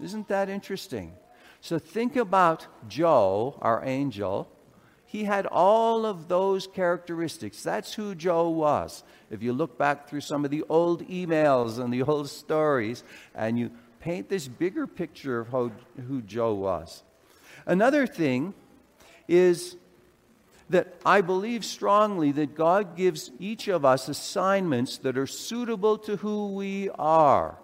Isn't 0.00 0.28
that 0.28 0.48
interesting? 0.48 1.12
So 1.60 1.78
think 1.78 2.16
about 2.16 2.66
Joe, 2.88 3.58
our 3.60 3.84
angel. 3.84 4.50
He 5.06 5.24
had 5.24 5.46
all 5.46 6.06
of 6.06 6.28
those 6.28 6.66
characteristics. 6.66 7.62
That's 7.62 7.94
who 7.94 8.14
Joe 8.14 8.50
was. 8.50 9.02
If 9.30 9.42
you 9.42 9.52
look 9.52 9.78
back 9.78 10.08
through 10.08 10.20
some 10.20 10.44
of 10.44 10.50
the 10.50 10.64
old 10.68 11.06
emails 11.08 11.78
and 11.78 11.92
the 11.92 12.02
old 12.02 12.28
stories, 12.28 13.02
and 13.34 13.58
you 13.58 13.70
paint 14.00 14.28
this 14.28 14.46
bigger 14.46 14.86
picture 14.86 15.40
of 15.40 15.72
who 16.06 16.22
Joe 16.22 16.54
was. 16.54 17.02
Another 17.66 18.06
thing 18.06 18.54
is 19.26 19.76
that 20.70 20.94
I 21.04 21.22
believe 21.22 21.64
strongly 21.64 22.32
that 22.32 22.54
God 22.54 22.96
gives 22.96 23.30
each 23.38 23.68
of 23.68 23.84
us 23.84 24.08
assignments 24.08 24.98
that 24.98 25.16
are 25.16 25.26
suitable 25.26 25.98
to 25.98 26.16
who 26.16 26.54
we 26.54 26.90
are. 26.90 27.58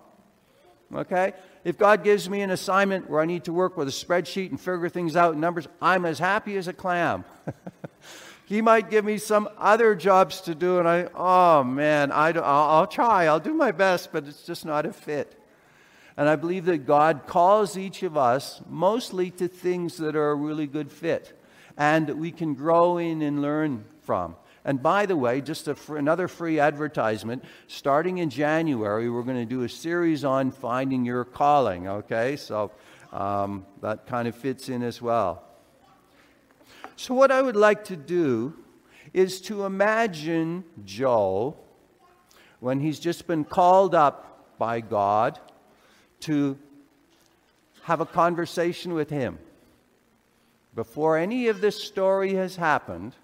Okay? 0.95 1.35
If 1.65 1.79
God 1.79 2.05
gives 2.05 2.29
me 2.29 2.43
an 2.43 2.51
assignment 2.51 3.09
where 3.09 3.23
I 3.23 3.25
need 3.25 3.45
to 3.45 3.53
work 3.53 3.77
with 3.77 3.89
a 3.89 3.91
spreadsheet 3.91 4.51
and 4.51 4.61
figure 4.61 4.91
things 4.91 5.17
out 5.17 5.33
in 5.33 5.41
numbers, 5.41 5.67
I'm 5.81 6.05
as 6.05 6.19
happy 6.19 6.59
as 6.59 6.69
a 6.69 6.75
clam. 6.75 7.25
he 8.45 8.61
might 8.61 8.91
give 8.91 9.03
me 9.03 9.17
some 9.17 9.49
other 9.57 9.95
jobs 9.95 10.43
to 10.43 10.55
do, 10.55 10.79
and 10.79 10.87
I, 10.87 11.09
oh 11.15 11.65
man, 11.65 12.13
I, 12.13 12.33
will 12.33 12.45
I'll 12.45 12.87
try, 12.87 13.25
I'll 13.27 13.41
do 13.41 13.55
my 13.55 13.73
best, 13.73 14.13
but 14.13 14.27
it's 14.27 14.43
just 14.43 14.67
not 14.67 14.85
a 14.85 14.93
fit. 14.93 15.41
And 16.19 16.29
I 16.29 16.37
believe 16.37 16.67
that 16.67 16.87
God 16.87 17.23
calls 17.27 17.79
each 17.79 18.03
of 18.03 18.17
us 18.17 18.61
mostly 18.69 19.31
to 19.33 19.49
things 19.49 19.97
that 19.97 20.15
are 20.15 20.31
a 20.31 20.35
really 20.35 20.67
good 20.67 20.93
fit 20.93 21.37
and 21.77 22.07
that 22.07 22.17
we 22.17 22.31
can 22.31 22.55
grow 22.55 22.99
in 22.99 23.23
and 23.23 23.41
learn 23.41 23.85
from. 24.03 24.37
And 24.65 24.83
by 24.83 25.07
the 25.07 25.17
way, 25.17 25.41
just 25.41 25.69
fr- 25.77 25.97
another 25.97 26.27
free 26.27 26.59
advertisement 26.59 27.45
starting 27.67 28.19
in 28.19 28.31
January, 28.31 29.11
we're 29.11 29.23
going 29.23 29.37
to 29.37 29.45
do 29.45 29.63
a 29.63 29.69
series 29.69 30.25
on 30.25 30.51
finding 30.51 31.05
your 31.05 31.25
calling, 31.25 31.87
okay? 31.87 32.37
So 32.37 32.71
um, 33.13 33.67
that 33.83 34.07
kind 34.07 34.27
of 34.27 34.35
fits 34.35 34.69
in 34.69 34.83
as 34.83 35.03
well. 35.03 35.45
So, 36.97 37.13
what 37.13 37.33
I 37.33 37.43
would 37.43 37.57
like 37.57 37.85
to 37.87 37.97
do 37.97 38.55
is 39.13 39.41
to 39.43 39.65
imagine 39.65 40.65
Joe 40.85 41.57
when 42.61 42.81
he's 42.81 42.99
just 43.01 43.27
been 43.27 43.45
called 43.45 43.95
up 43.95 44.59
by 44.59 44.81
God 44.81 45.39
to 46.21 46.59
have 47.83 48.01
a 48.01 48.07
conversation 48.07 48.95
with 48.95 49.11
him. 49.11 49.39
Before 50.75 51.19
any 51.19 51.49
of 51.49 51.61
this 51.61 51.83
story 51.83 52.35
has 52.35 52.57
happened, 52.57 53.15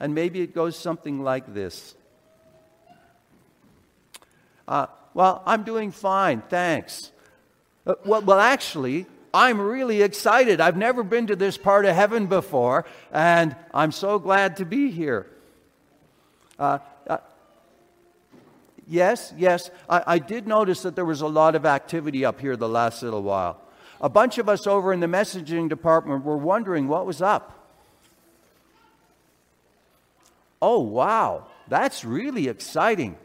and 0.00 0.14
maybe 0.14 0.40
it 0.40 0.54
goes 0.54 0.76
something 0.76 1.22
like 1.22 1.52
this 1.52 1.94
uh, 4.66 4.86
Well, 5.14 5.42
I'm 5.46 5.62
doing 5.62 5.92
fine, 5.92 6.42
thanks. 6.48 7.12
Uh, 7.86 7.94
well, 8.04 8.22
well, 8.22 8.40
actually, 8.40 9.06
I'm 9.32 9.60
really 9.60 10.02
excited. 10.02 10.60
I've 10.60 10.76
never 10.76 11.02
been 11.02 11.26
to 11.28 11.36
this 11.36 11.56
part 11.56 11.84
of 11.84 11.94
heaven 11.94 12.26
before, 12.26 12.84
and 13.12 13.54
I'm 13.72 13.92
so 13.92 14.18
glad 14.18 14.56
to 14.56 14.64
be 14.64 14.90
here. 14.90 15.26
Uh, 16.58 16.78
uh, 17.06 17.18
yes, 18.86 19.32
yes, 19.36 19.70
I, 19.88 20.02
I 20.06 20.18
did 20.18 20.46
notice 20.46 20.82
that 20.82 20.96
there 20.96 21.04
was 21.04 21.20
a 21.20 21.26
lot 21.26 21.54
of 21.54 21.64
activity 21.64 22.24
up 22.24 22.40
here 22.40 22.56
the 22.56 22.68
last 22.68 23.02
little 23.02 23.22
while. 23.22 23.60
A 24.00 24.08
bunch 24.08 24.38
of 24.38 24.48
us 24.48 24.66
over 24.66 24.92
in 24.92 25.00
the 25.00 25.06
messaging 25.06 25.68
department 25.68 26.24
were 26.24 26.36
wondering 26.36 26.88
what 26.88 27.06
was 27.06 27.22
up. 27.22 27.59
Oh, 30.62 30.80
wow, 30.80 31.46
that's 31.68 32.04
really 32.04 32.48
exciting. 32.48 33.16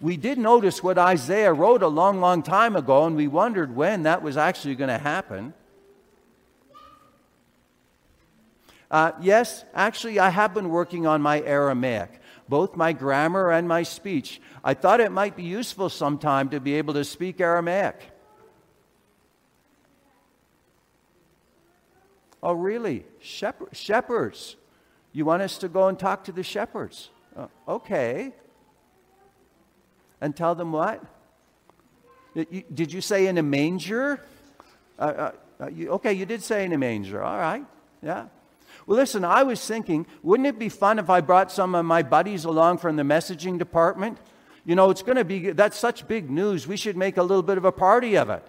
We 0.00 0.16
did 0.16 0.38
notice 0.38 0.82
what 0.82 0.98
Isaiah 0.98 1.52
wrote 1.52 1.82
a 1.82 1.88
long, 1.88 2.20
long 2.20 2.42
time 2.42 2.76
ago, 2.76 3.04
and 3.04 3.16
we 3.16 3.26
wondered 3.26 3.74
when 3.74 4.04
that 4.04 4.22
was 4.22 4.36
actually 4.36 4.74
going 4.74 4.88
to 4.88 4.98
happen. 4.98 5.54
Uh, 8.90 9.12
yes, 9.20 9.64
actually, 9.74 10.20
I 10.20 10.30
have 10.30 10.54
been 10.54 10.68
working 10.68 11.06
on 11.06 11.20
my 11.20 11.40
Aramaic, 11.40 12.20
both 12.48 12.76
my 12.76 12.92
grammar 12.92 13.50
and 13.50 13.66
my 13.66 13.82
speech. 13.82 14.40
I 14.62 14.74
thought 14.74 15.00
it 15.00 15.10
might 15.10 15.36
be 15.36 15.42
useful 15.42 15.88
sometime 15.88 16.50
to 16.50 16.60
be 16.60 16.74
able 16.74 16.94
to 16.94 17.04
speak 17.04 17.40
Aramaic. 17.40 18.00
Oh, 22.42 22.52
really? 22.52 23.04
shepherds. 23.20 24.56
You 25.14 25.24
want 25.24 25.42
us 25.42 25.58
to 25.58 25.68
go 25.68 25.86
and 25.86 25.98
talk 25.98 26.24
to 26.24 26.32
the 26.32 26.42
shepherds? 26.42 27.08
Uh, 27.36 27.46
okay. 27.68 28.32
And 30.20 30.36
tell 30.36 30.54
them 30.56 30.72
what? 30.72 31.02
Did 32.34 32.92
you 32.92 33.00
say 33.00 33.28
in 33.28 33.38
a 33.38 33.42
manger? 33.42 34.20
Uh, 34.98 35.02
uh, 35.02 35.32
uh, 35.60 35.68
you, 35.68 35.90
okay, 35.90 36.12
you 36.12 36.26
did 36.26 36.42
say 36.42 36.64
in 36.64 36.72
a 36.72 36.78
manger. 36.78 37.22
All 37.22 37.38
right. 37.38 37.64
Yeah. 38.02 38.26
Well, 38.86 38.98
listen, 38.98 39.24
I 39.24 39.44
was 39.44 39.64
thinking, 39.64 40.04
wouldn't 40.24 40.48
it 40.48 40.58
be 40.58 40.68
fun 40.68 40.98
if 40.98 41.08
I 41.08 41.20
brought 41.20 41.52
some 41.52 41.76
of 41.76 41.84
my 41.84 42.02
buddies 42.02 42.44
along 42.44 42.78
from 42.78 42.96
the 42.96 43.04
messaging 43.04 43.56
department? 43.56 44.18
You 44.64 44.74
know, 44.74 44.90
it's 44.90 45.02
going 45.02 45.16
to 45.16 45.24
be, 45.24 45.50
that's 45.50 45.78
such 45.78 46.08
big 46.08 46.28
news. 46.28 46.66
We 46.66 46.76
should 46.76 46.96
make 46.96 47.18
a 47.18 47.22
little 47.22 47.42
bit 47.44 47.56
of 47.56 47.64
a 47.64 47.72
party 47.72 48.16
of 48.16 48.30
it. 48.30 48.44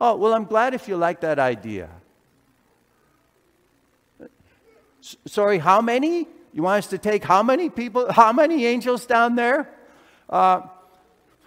Oh, 0.00 0.14
well, 0.14 0.34
I'm 0.34 0.44
glad 0.44 0.72
if 0.72 0.86
you 0.86 0.96
like 0.96 1.20
that 1.22 1.40
idea. 1.40 1.90
Sorry, 5.26 5.58
how 5.58 5.80
many? 5.80 6.26
You 6.52 6.62
want 6.62 6.84
us 6.84 6.90
to 6.90 6.98
take 6.98 7.24
how 7.24 7.42
many 7.42 7.68
people, 7.68 8.12
how 8.12 8.32
many 8.32 8.64
angels 8.64 9.06
down 9.06 9.34
there? 9.34 9.68
Uh, 10.28 10.62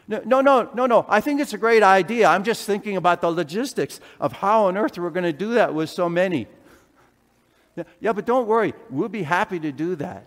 no, 0.07 0.21
no, 0.25 0.41
no, 0.41 0.69
no, 0.73 0.85
no. 0.85 1.05
I 1.09 1.21
think 1.21 1.41
it's 1.41 1.53
a 1.53 1.57
great 1.57 1.83
idea. 1.83 2.27
I'm 2.27 2.43
just 2.43 2.65
thinking 2.65 2.95
about 2.95 3.21
the 3.21 3.29
logistics 3.29 3.99
of 4.19 4.31
how 4.33 4.65
on 4.65 4.77
earth 4.77 4.97
we're 4.97 5.09
going 5.09 5.23
to 5.23 5.33
do 5.33 5.55
that 5.55 5.73
with 5.73 5.89
so 5.89 6.07
many. 6.07 6.47
Yeah, 7.99 8.13
but 8.13 8.25
don't 8.25 8.47
worry. 8.47 8.73
We'll 8.89 9.09
be 9.09 9.23
happy 9.23 9.59
to 9.59 9.71
do 9.71 9.95
that. 9.95 10.25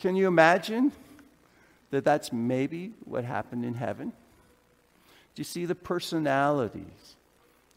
Can 0.00 0.16
you 0.16 0.26
imagine 0.26 0.92
that 1.90 2.04
that's 2.04 2.32
maybe 2.32 2.92
what 3.04 3.24
happened 3.24 3.64
in 3.64 3.74
heaven? 3.74 4.12
Do 5.34 5.40
you 5.40 5.44
see 5.44 5.66
the 5.66 5.74
personalities? 5.74 7.16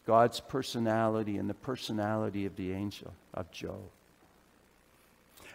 God's 0.06 0.40
personality 0.40 1.36
and 1.38 1.48
the 1.48 1.54
personality 1.54 2.46
of 2.46 2.56
the 2.56 2.72
angel, 2.72 3.12
of 3.32 3.50
Joe. 3.50 3.80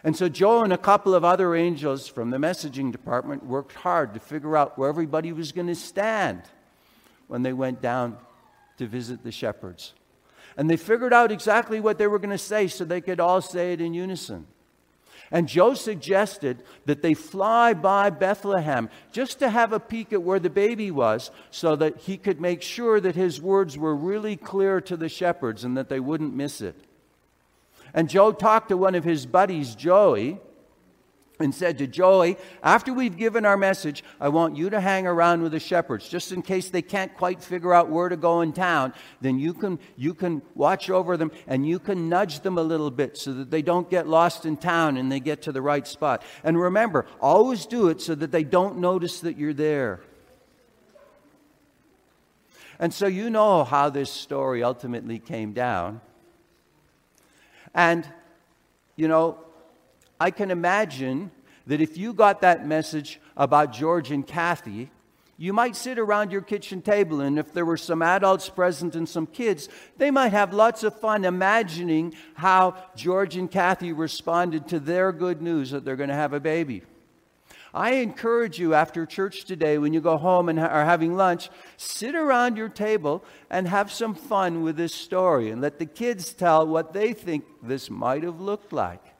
And 0.02 0.16
so 0.16 0.28
Joe 0.28 0.64
and 0.64 0.72
a 0.72 0.78
couple 0.78 1.14
of 1.14 1.24
other 1.24 1.54
angels 1.54 2.08
from 2.08 2.30
the 2.30 2.38
messaging 2.38 2.90
department 2.90 3.44
worked 3.44 3.74
hard 3.74 4.14
to 4.14 4.20
figure 4.20 4.56
out 4.56 4.78
where 4.78 4.88
everybody 4.88 5.32
was 5.32 5.52
going 5.52 5.66
to 5.66 5.74
stand 5.74 6.42
when 7.28 7.42
they 7.42 7.52
went 7.52 7.82
down 7.82 8.16
to 8.78 8.86
visit 8.86 9.22
the 9.22 9.30
shepherds. 9.30 9.92
And 10.56 10.68
they 10.68 10.76
figured 10.76 11.12
out 11.12 11.30
exactly 11.30 11.80
what 11.80 11.98
they 11.98 12.06
were 12.06 12.18
going 12.18 12.30
to 12.30 12.38
say 12.38 12.66
so 12.66 12.84
they 12.84 13.00
could 13.00 13.20
all 13.20 13.40
say 13.40 13.72
it 13.74 13.80
in 13.80 13.94
unison. 13.94 14.46
And 15.30 15.48
Joe 15.48 15.74
suggested 15.74 16.64
that 16.86 17.02
they 17.02 17.14
fly 17.14 17.72
by 17.72 18.10
Bethlehem 18.10 18.90
just 19.12 19.38
to 19.38 19.48
have 19.48 19.72
a 19.72 19.78
peek 19.78 20.12
at 20.12 20.22
where 20.22 20.40
the 20.40 20.50
baby 20.50 20.90
was 20.90 21.30
so 21.50 21.76
that 21.76 21.98
he 21.98 22.16
could 22.16 22.40
make 22.40 22.62
sure 22.62 23.00
that 23.00 23.14
his 23.14 23.40
words 23.40 23.78
were 23.78 23.94
really 23.94 24.36
clear 24.36 24.80
to 24.80 24.96
the 24.96 25.08
shepherds 25.08 25.62
and 25.62 25.76
that 25.76 25.88
they 25.88 26.00
wouldn't 26.00 26.34
miss 26.34 26.60
it. 26.60 26.74
And 27.94 28.08
Joe 28.08 28.32
talked 28.32 28.70
to 28.70 28.76
one 28.76 28.96
of 28.96 29.04
his 29.04 29.24
buddies, 29.24 29.76
Joey, 29.76 30.40
and 31.40 31.54
said 31.54 31.78
to 31.78 31.86
Joey, 31.86 32.36
After 32.62 32.92
we've 32.92 33.16
given 33.16 33.44
our 33.44 33.56
message, 33.56 34.04
I 34.20 34.28
want 34.28 34.56
you 34.56 34.70
to 34.70 34.80
hang 34.80 35.06
around 35.06 35.42
with 35.42 35.52
the 35.52 35.60
shepherds, 35.60 36.08
just 36.08 36.32
in 36.32 36.42
case 36.42 36.70
they 36.70 36.82
can't 36.82 37.14
quite 37.16 37.42
figure 37.42 37.72
out 37.74 37.88
where 37.88 38.08
to 38.08 38.16
go 38.16 38.40
in 38.40 38.52
town. 38.52 38.92
Then 39.20 39.38
you 39.38 39.54
can, 39.54 39.78
you 39.96 40.14
can 40.14 40.42
watch 40.54 40.90
over 40.90 41.16
them 41.16 41.32
and 41.46 41.66
you 41.66 41.78
can 41.78 42.08
nudge 42.08 42.40
them 42.40 42.58
a 42.58 42.62
little 42.62 42.90
bit 42.90 43.16
so 43.16 43.32
that 43.34 43.50
they 43.50 43.62
don't 43.62 43.90
get 43.90 44.06
lost 44.06 44.46
in 44.46 44.56
town 44.56 44.96
and 44.96 45.10
they 45.10 45.20
get 45.20 45.42
to 45.42 45.52
the 45.52 45.62
right 45.62 45.86
spot. 45.86 46.22
And 46.44 46.60
remember, 46.60 47.06
always 47.20 47.66
do 47.66 47.88
it 47.88 48.00
so 48.00 48.14
that 48.14 48.30
they 48.30 48.44
don't 48.44 48.78
notice 48.78 49.20
that 49.20 49.36
you're 49.36 49.54
there. 49.54 50.00
And 52.78 52.94
so 52.94 53.06
you 53.06 53.28
know 53.28 53.64
how 53.64 53.90
this 53.90 54.10
story 54.10 54.62
ultimately 54.62 55.18
came 55.18 55.52
down. 55.52 56.00
And, 57.74 58.08
you 58.96 59.06
know, 59.06 59.38
I 60.20 60.30
can 60.30 60.50
imagine 60.50 61.30
that 61.66 61.80
if 61.80 61.96
you 61.96 62.12
got 62.12 62.42
that 62.42 62.66
message 62.66 63.18
about 63.36 63.72
George 63.72 64.10
and 64.10 64.26
Kathy, 64.26 64.90
you 65.38 65.54
might 65.54 65.74
sit 65.74 65.98
around 65.98 66.30
your 66.30 66.42
kitchen 66.42 66.82
table, 66.82 67.22
and 67.22 67.38
if 67.38 67.54
there 67.54 67.64
were 67.64 67.78
some 67.78 68.02
adults 68.02 68.50
present 68.50 68.94
and 68.94 69.08
some 69.08 69.26
kids, 69.26 69.70
they 69.96 70.10
might 70.10 70.32
have 70.32 70.52
lots 70.52 70.84
of 70.84 71.00
fun 71.00 71.24
imagining 71.24 72.14
how 72.34 72.76
George 72.94 73.36
and 73.36 73.50
Kathy 73.50 73.94
responded 73.94 74.68
to 74.68 74.78
their 74.78 75.12
good 75.12 75.40
news 75.40 75.70
that 75.70 75.86
they're 75.86 75.96
going 75.96 76.10
to 76.10 76.14
have 76.14 76.34
a 76.34 76.40
baby. 76.40 76.82
I 77.72 77.92
encourage 77.92 78.58
you 78.58 78.74
after 78.74 79.06
church 79.06 79.44
today, 79.46 79.78
when 79.78 79.94
you 79.94 80.02
go 80.02 80.18
home 80.18 80.50
and 80.50 80.60
are 80.60 80.84
having 80.84 81.16
lunch, 81.16 81.48
sit 81.78 82.14
around 82.14 82.58
your 82.58 82.68
table 82.68 83.24
and 83.48 83.66
have 83.66 83.90
some 83.90 84.14
fun 84.14 84.62
with 84.62 84.76
this 84.76 84.94
story 84.94 85.50
and 85.50 85.62
let 85.62 85.78
the 85.78 85.86
kids 85.86 86.34
tell 86.34 86.66
what 86.66 86.92
they 86.92 87.14
think 87.14 87.44
this 87.62 87.88
might 87.88 88.24
have 88.24 88.40
looked 88.40 88.74
like. 88.74 89.14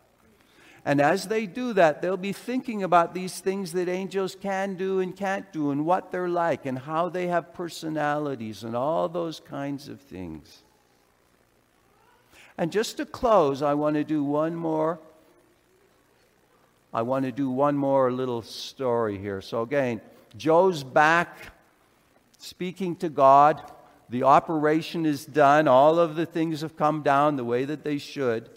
And 0.85 1.01
as 1.01 1.29
they 1.29 1.47
do 1.47 1.75
that, 1.75 2.01
they'll 2.01 2.17
be 2.17 2.33
thinking 2.33 2.83
about 2.83 3.13
these 3.13 3.41
things 3.41 3.73
that 3.73 3.89
angels 3.89 4.35
can 4.35 4.77
do 4.77 5.01
and 5.01 5.15
can't 5.15 5.53
do, 5.53 5.71
and 5.71 5.85
what 5.85 6.11
they're 6.11 6.29
like, 6.29 6.65
and 6.65 6.79
how 6.79 7.09
they 7.09 7.27
have 7.27 7.53
personalities, 7.53 8.65
and 8.65 8.75
all 8.75 9.09
those 9.09 9.41
kinds 9.41 9.89
of 9.89 10.01
things. 10.01 10.63
And 12.57 12.73
just 12.73 12.97
to 12.97 13.07
close, 13.07 13.63
I 13.63 13.75
want 13.75 13.97
to 13.97 14.05
do 14.05 14.25
one 14.25 14.55
more. 14.55 14.99
I 16.93 17.03
want 17.03 17.25
to 17.25 17.33
do 17.33 17.51
one 17.51 17.77
more 17.77 18.11
little 18.11 18.43
story 18.43 19.19
here. 19.19 19.41
So, 19.41 19.63
again, 19.63 20.01
Joe's 20.37 20.83
back 20.83 21.53
speaking 22.39 22.97
to 22.97 23.09
God. 23.09 23.63
The 24.09 24.25
operation 24.25 25.07
is 25.07 25.25
done. 25.25 25.69
All 25.69 25.99
of 25.99 26.17
the 26.17 26.27
things 26.27 26.63
have 26.63 26.77
come 26.77 27.03
down 27.03 27.37
the 27.37 27.45
way 27.45 27.65
that 27.65 27.85
they 27.85 27.99
should. 27.99 28.49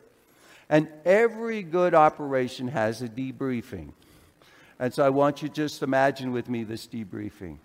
And 0.70 0.88
every 1.06 1.64
good 1.64 1.94
operation 1.94 2.68
has 2.70 3.02
a 3.02 3.08
debriefing. 3.08 3.92
And 4.80 4.94
so 4.94 5.06
I 5.06 5.10
want 5.10 5.42
you 5.42 5.50
to 5.50 5.54
just 5.54 5.84
imagine 5.84 6.32
with 6.32 6.50
me 6.50 6.64
this 6.64 6.88
debriefing. 6.88 7.58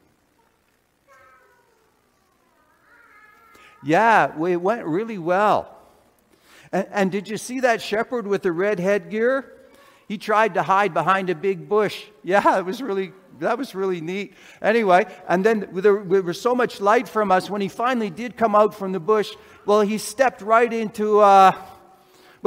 Yeah, 3.83 4.37
it 4.47 4.61
went 4.61 4.85
really 4.85 5.19
well. 5.19 5.77
And, 6.73 6.87
and, 6.91 7.13
did 7.13 7.29
you 7.29 7.39
see 7.39 7.61
that 7.61 7.81
shepherd 7.81 8.27
with 8.27 8.43
the 8.43 8.53
red 8.53 8.79
headgear? 8.79 9.55
He 10.07 10.19
tried 10.19 10.55
to 10.55 10.63
hide 10.63 10.93
behind 10.93 11.31
a 11.31 11.35
big 11.35 11.69
bush. 11.69 12.05
Yeah, 12.23 12.59
it 12.59 12.65
was 12.65 12.83
really 12.83 13.13
that 13.39 13.57
was 13.57 13.75
really 13.75 14.01
neat. 14.01 14.35
Anyway, 14.61 15.07
and 15.29 15.45
then 15.45 15.69
there, 15.73 16.03
there 16.03 16.23
was 16.23 16.41
so 16.41 16.55
much 16.55 16.81
light 16.81 17.09
from 17.09 17.31
us 17.31 17.49
when 17.49 17.61
he 17.61 17.69
finally 17.69 18.11
did 18.11 18.37
come 18.37 18.55
out 18.57 18.75
from 18.75 18.93
the 18.93 19.01
bush. 19.01 19.33
Well, 19.65 19.81
he 19.81 19.97
stepped 19.97 20.43
right 20.43 20.73
into. 20.73 21.21
Uh, 21.21 21.53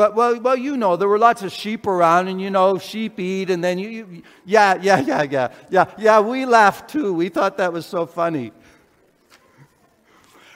but 0.01 0.15
well, 0.15 0.39
well, 0.39 0.57
you 0.57 0.77
know, 0.77 0.95
there 0.95 1.07
were 1.07 1.19
lots 1.19 1.43
of 1.43 1.51
sheep 1.51 1.85
around, 1.85 2.27
and 2.27 2.41
you 2.41 2.49
know, 2.49 2.79
sheep 2.79 3.19
eat, 3.19 3.51
and 3.51 3.63
then 3.63 3.77
you, 3.77 3.89
you 3.89 4.23
yeah, 4.45 4.79
yeah, 4.81 4.99
yeah, 4.99 5.21
yeah, 5.21 5.53
yeah, 5.69 5.85
yeah. 5.95 6.19
We 6.19 6.47
laughed 6.47 6.89
too. 6.89 7.13
We 7.13 7.29
thought 7.29 7.57
that 7.57 7.71
was 7.71 7.85
so 7.85 8.07
funny. 8.07 8.51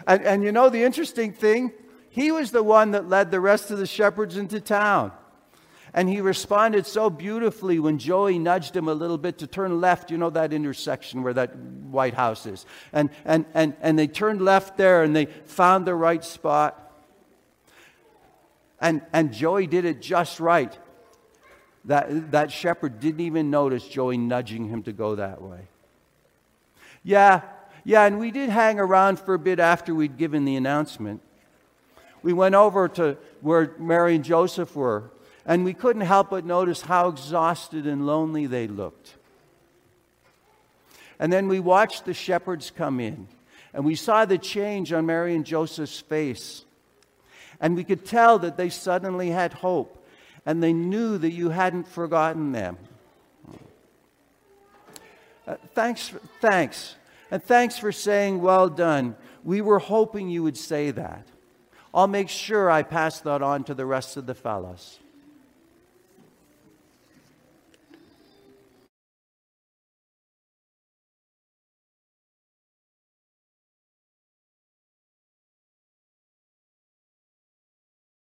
And, 0.07 0.23
and 0.23 0.43
you 0.43 0.51
know, 0.51 0.69
the 0.69 0.81
interesting 0.81 1.31
thing, 1.31 1.73
he 2.09 2.31
was 2.31 2.49
the 2.49 2.63
one 2.63 2.89
that 2.93 3.07
led 3.07 3.29
the 3.29 3.39
rest 3.39 3.69
of 3.69 3.77
the 3.77 3.85
shepherds 3.85 4.35
into 4.35 4.59
town. 4.59 5.11
And 5.93 6.09
he 6.09 6.21
responded 6.21 6.87
so 6.87 7.11
beautifully 7.11 7.77
when 7.77 7.99
Joey 7.99 8.39
nudged 8.39 8.75
him 8.75 8.87
a 8.87 8.95
little 8.95 9.19
bit 9.19 9.37
to 9.37 9.47
turn 9.47 9.79
left. 9.79 10.09
You 10.09 10.17
know 10.17 10.31
that 10.31 10.53
intersection 10.53 11.21
where 11.21 11.35
that 11.35 11.55
White 11.55 12.15
House 12.15 12.47
is. 12.47 12.65
And, 12.91 13.11
and, 13.25 13.45
and, 13.53 13.75
and 13.79 13.99
they 13.99 14.07
turned 14.07 14.41
left 14.41 14.75
there 14.75 15.03
and 15.03 15.15
they 15.15 15.27
found 15.27 15.85
the 15.85 15.93
right 15.93 16.23
spot. 16.23 16.84
And, 18.79 19.01
and 19.13 19.33
Joey 19.33 19.67
did 19.67 19.85
it 19.85 20.01
just 20.01 20.39
right. 20.39 20.77
That, 21.85 22.31
that 22.31 22.51
shepherd 22.51 22.99
didn't 22.99 23.21
even 23.21 23.49
notice 23.49 23.87
Joey 23.87 24.17
nudging 24.17 24.67
him 24.67 24.83
to 24.83 24.91
go 24.91 25.15
that 25.15 25.41
way. 25.41 25.67
Yeah, 27.03 27.41
yeah, 27.83 28.05
and 28.05 28.17
we 28.17 28.31
did 28.31 28.49
hang 28.49 28.79
around 28.79 29.19
for 29.19 29.35
a 29.35 29.39
bit 29.39 29.59
after 29.59 29.93
we'd 29.93 30.17
given 30.17 30.43
the 30.43 30.55
announcement. 30.55 31.21
We 32.23 32.33
went 32.33 32.55
over 32.55 32.87
to 32.89 33.17
where 33.41 33.75
Mary 33.77 34.15
and 34.15 34.23
Joseph 34.23 34.75
were, 34.75 35.11
and 35.45 35.63
we 35.63 35.75
couldn't 35.75 36.01
help 36.01 36.31
but 36.31 36.43
notice 36.43 36.81
how 36.81 37.09
exhausted 37.09 37.85
and 37.85 38.07
lonely 38.07 38.47
they 38.47 38.67
looked. 38.67 39.13
And 41.19 41.31
then 41.31 41.47
we 41.47 41.59
watched 41.59 42.05
the 42.05 42.15
shepherds 42.15 42.71
come 42.75 42.99
in, 42.99 43.27
and 43.71 43.85
we 43.85 43.93
saw 43.93 44.25
the 44.25 44.39
change 44.39 44.91
on 44.91 45.05
Mary 45.05 45.35
and 45.35 45.45
Joseph's 45.45 45.99
face. 45.99 46.65
And 47.59 47.75
we 47.75 47.83
could 47.83 48.05
tell 48.05 48.39
that 48.39 48.57
they 48.57 48.69
suddenly 48.69 49.29
had 49.29 49.53
hope 49.53 50.05
and 50.45 50.61
they 50.61 50.73
knew 50.73 51.17
that 51.17 51.31
you 51.31 51.49
hadn't 51.49 51.87
forgotten 51.87 52.51
them. 52.51 52.77
Uh, 55.47 55.55
thanks, 55.73 56.13
thanks. 56.41 56.95
And 57.31 57.43
thanks 57.43 57.77
for 57.77 57.91
saying, 57.91 58.41
well 58.41 58.69
done. 58.69 59.15
We 59.43 59.61
were 59.61 59.79
hoping 59.79 60.29
you 60.29 60.43
would 60.43 60.57
say 60.57 60.91
that. 60.91 61.27
I'll 61.93 62.07
make 62.07 62.29
sure 62.29 62.69
I 62.69 62.83
pass 62.83 63.21
that 63.21 63.41
on 63.41 63.63
to 63.65 63.73
the 63.73 63.85
rest 63.85 64.17
of 64.17 64.25
the 64.25 64.35
fellows. 64.35 64.99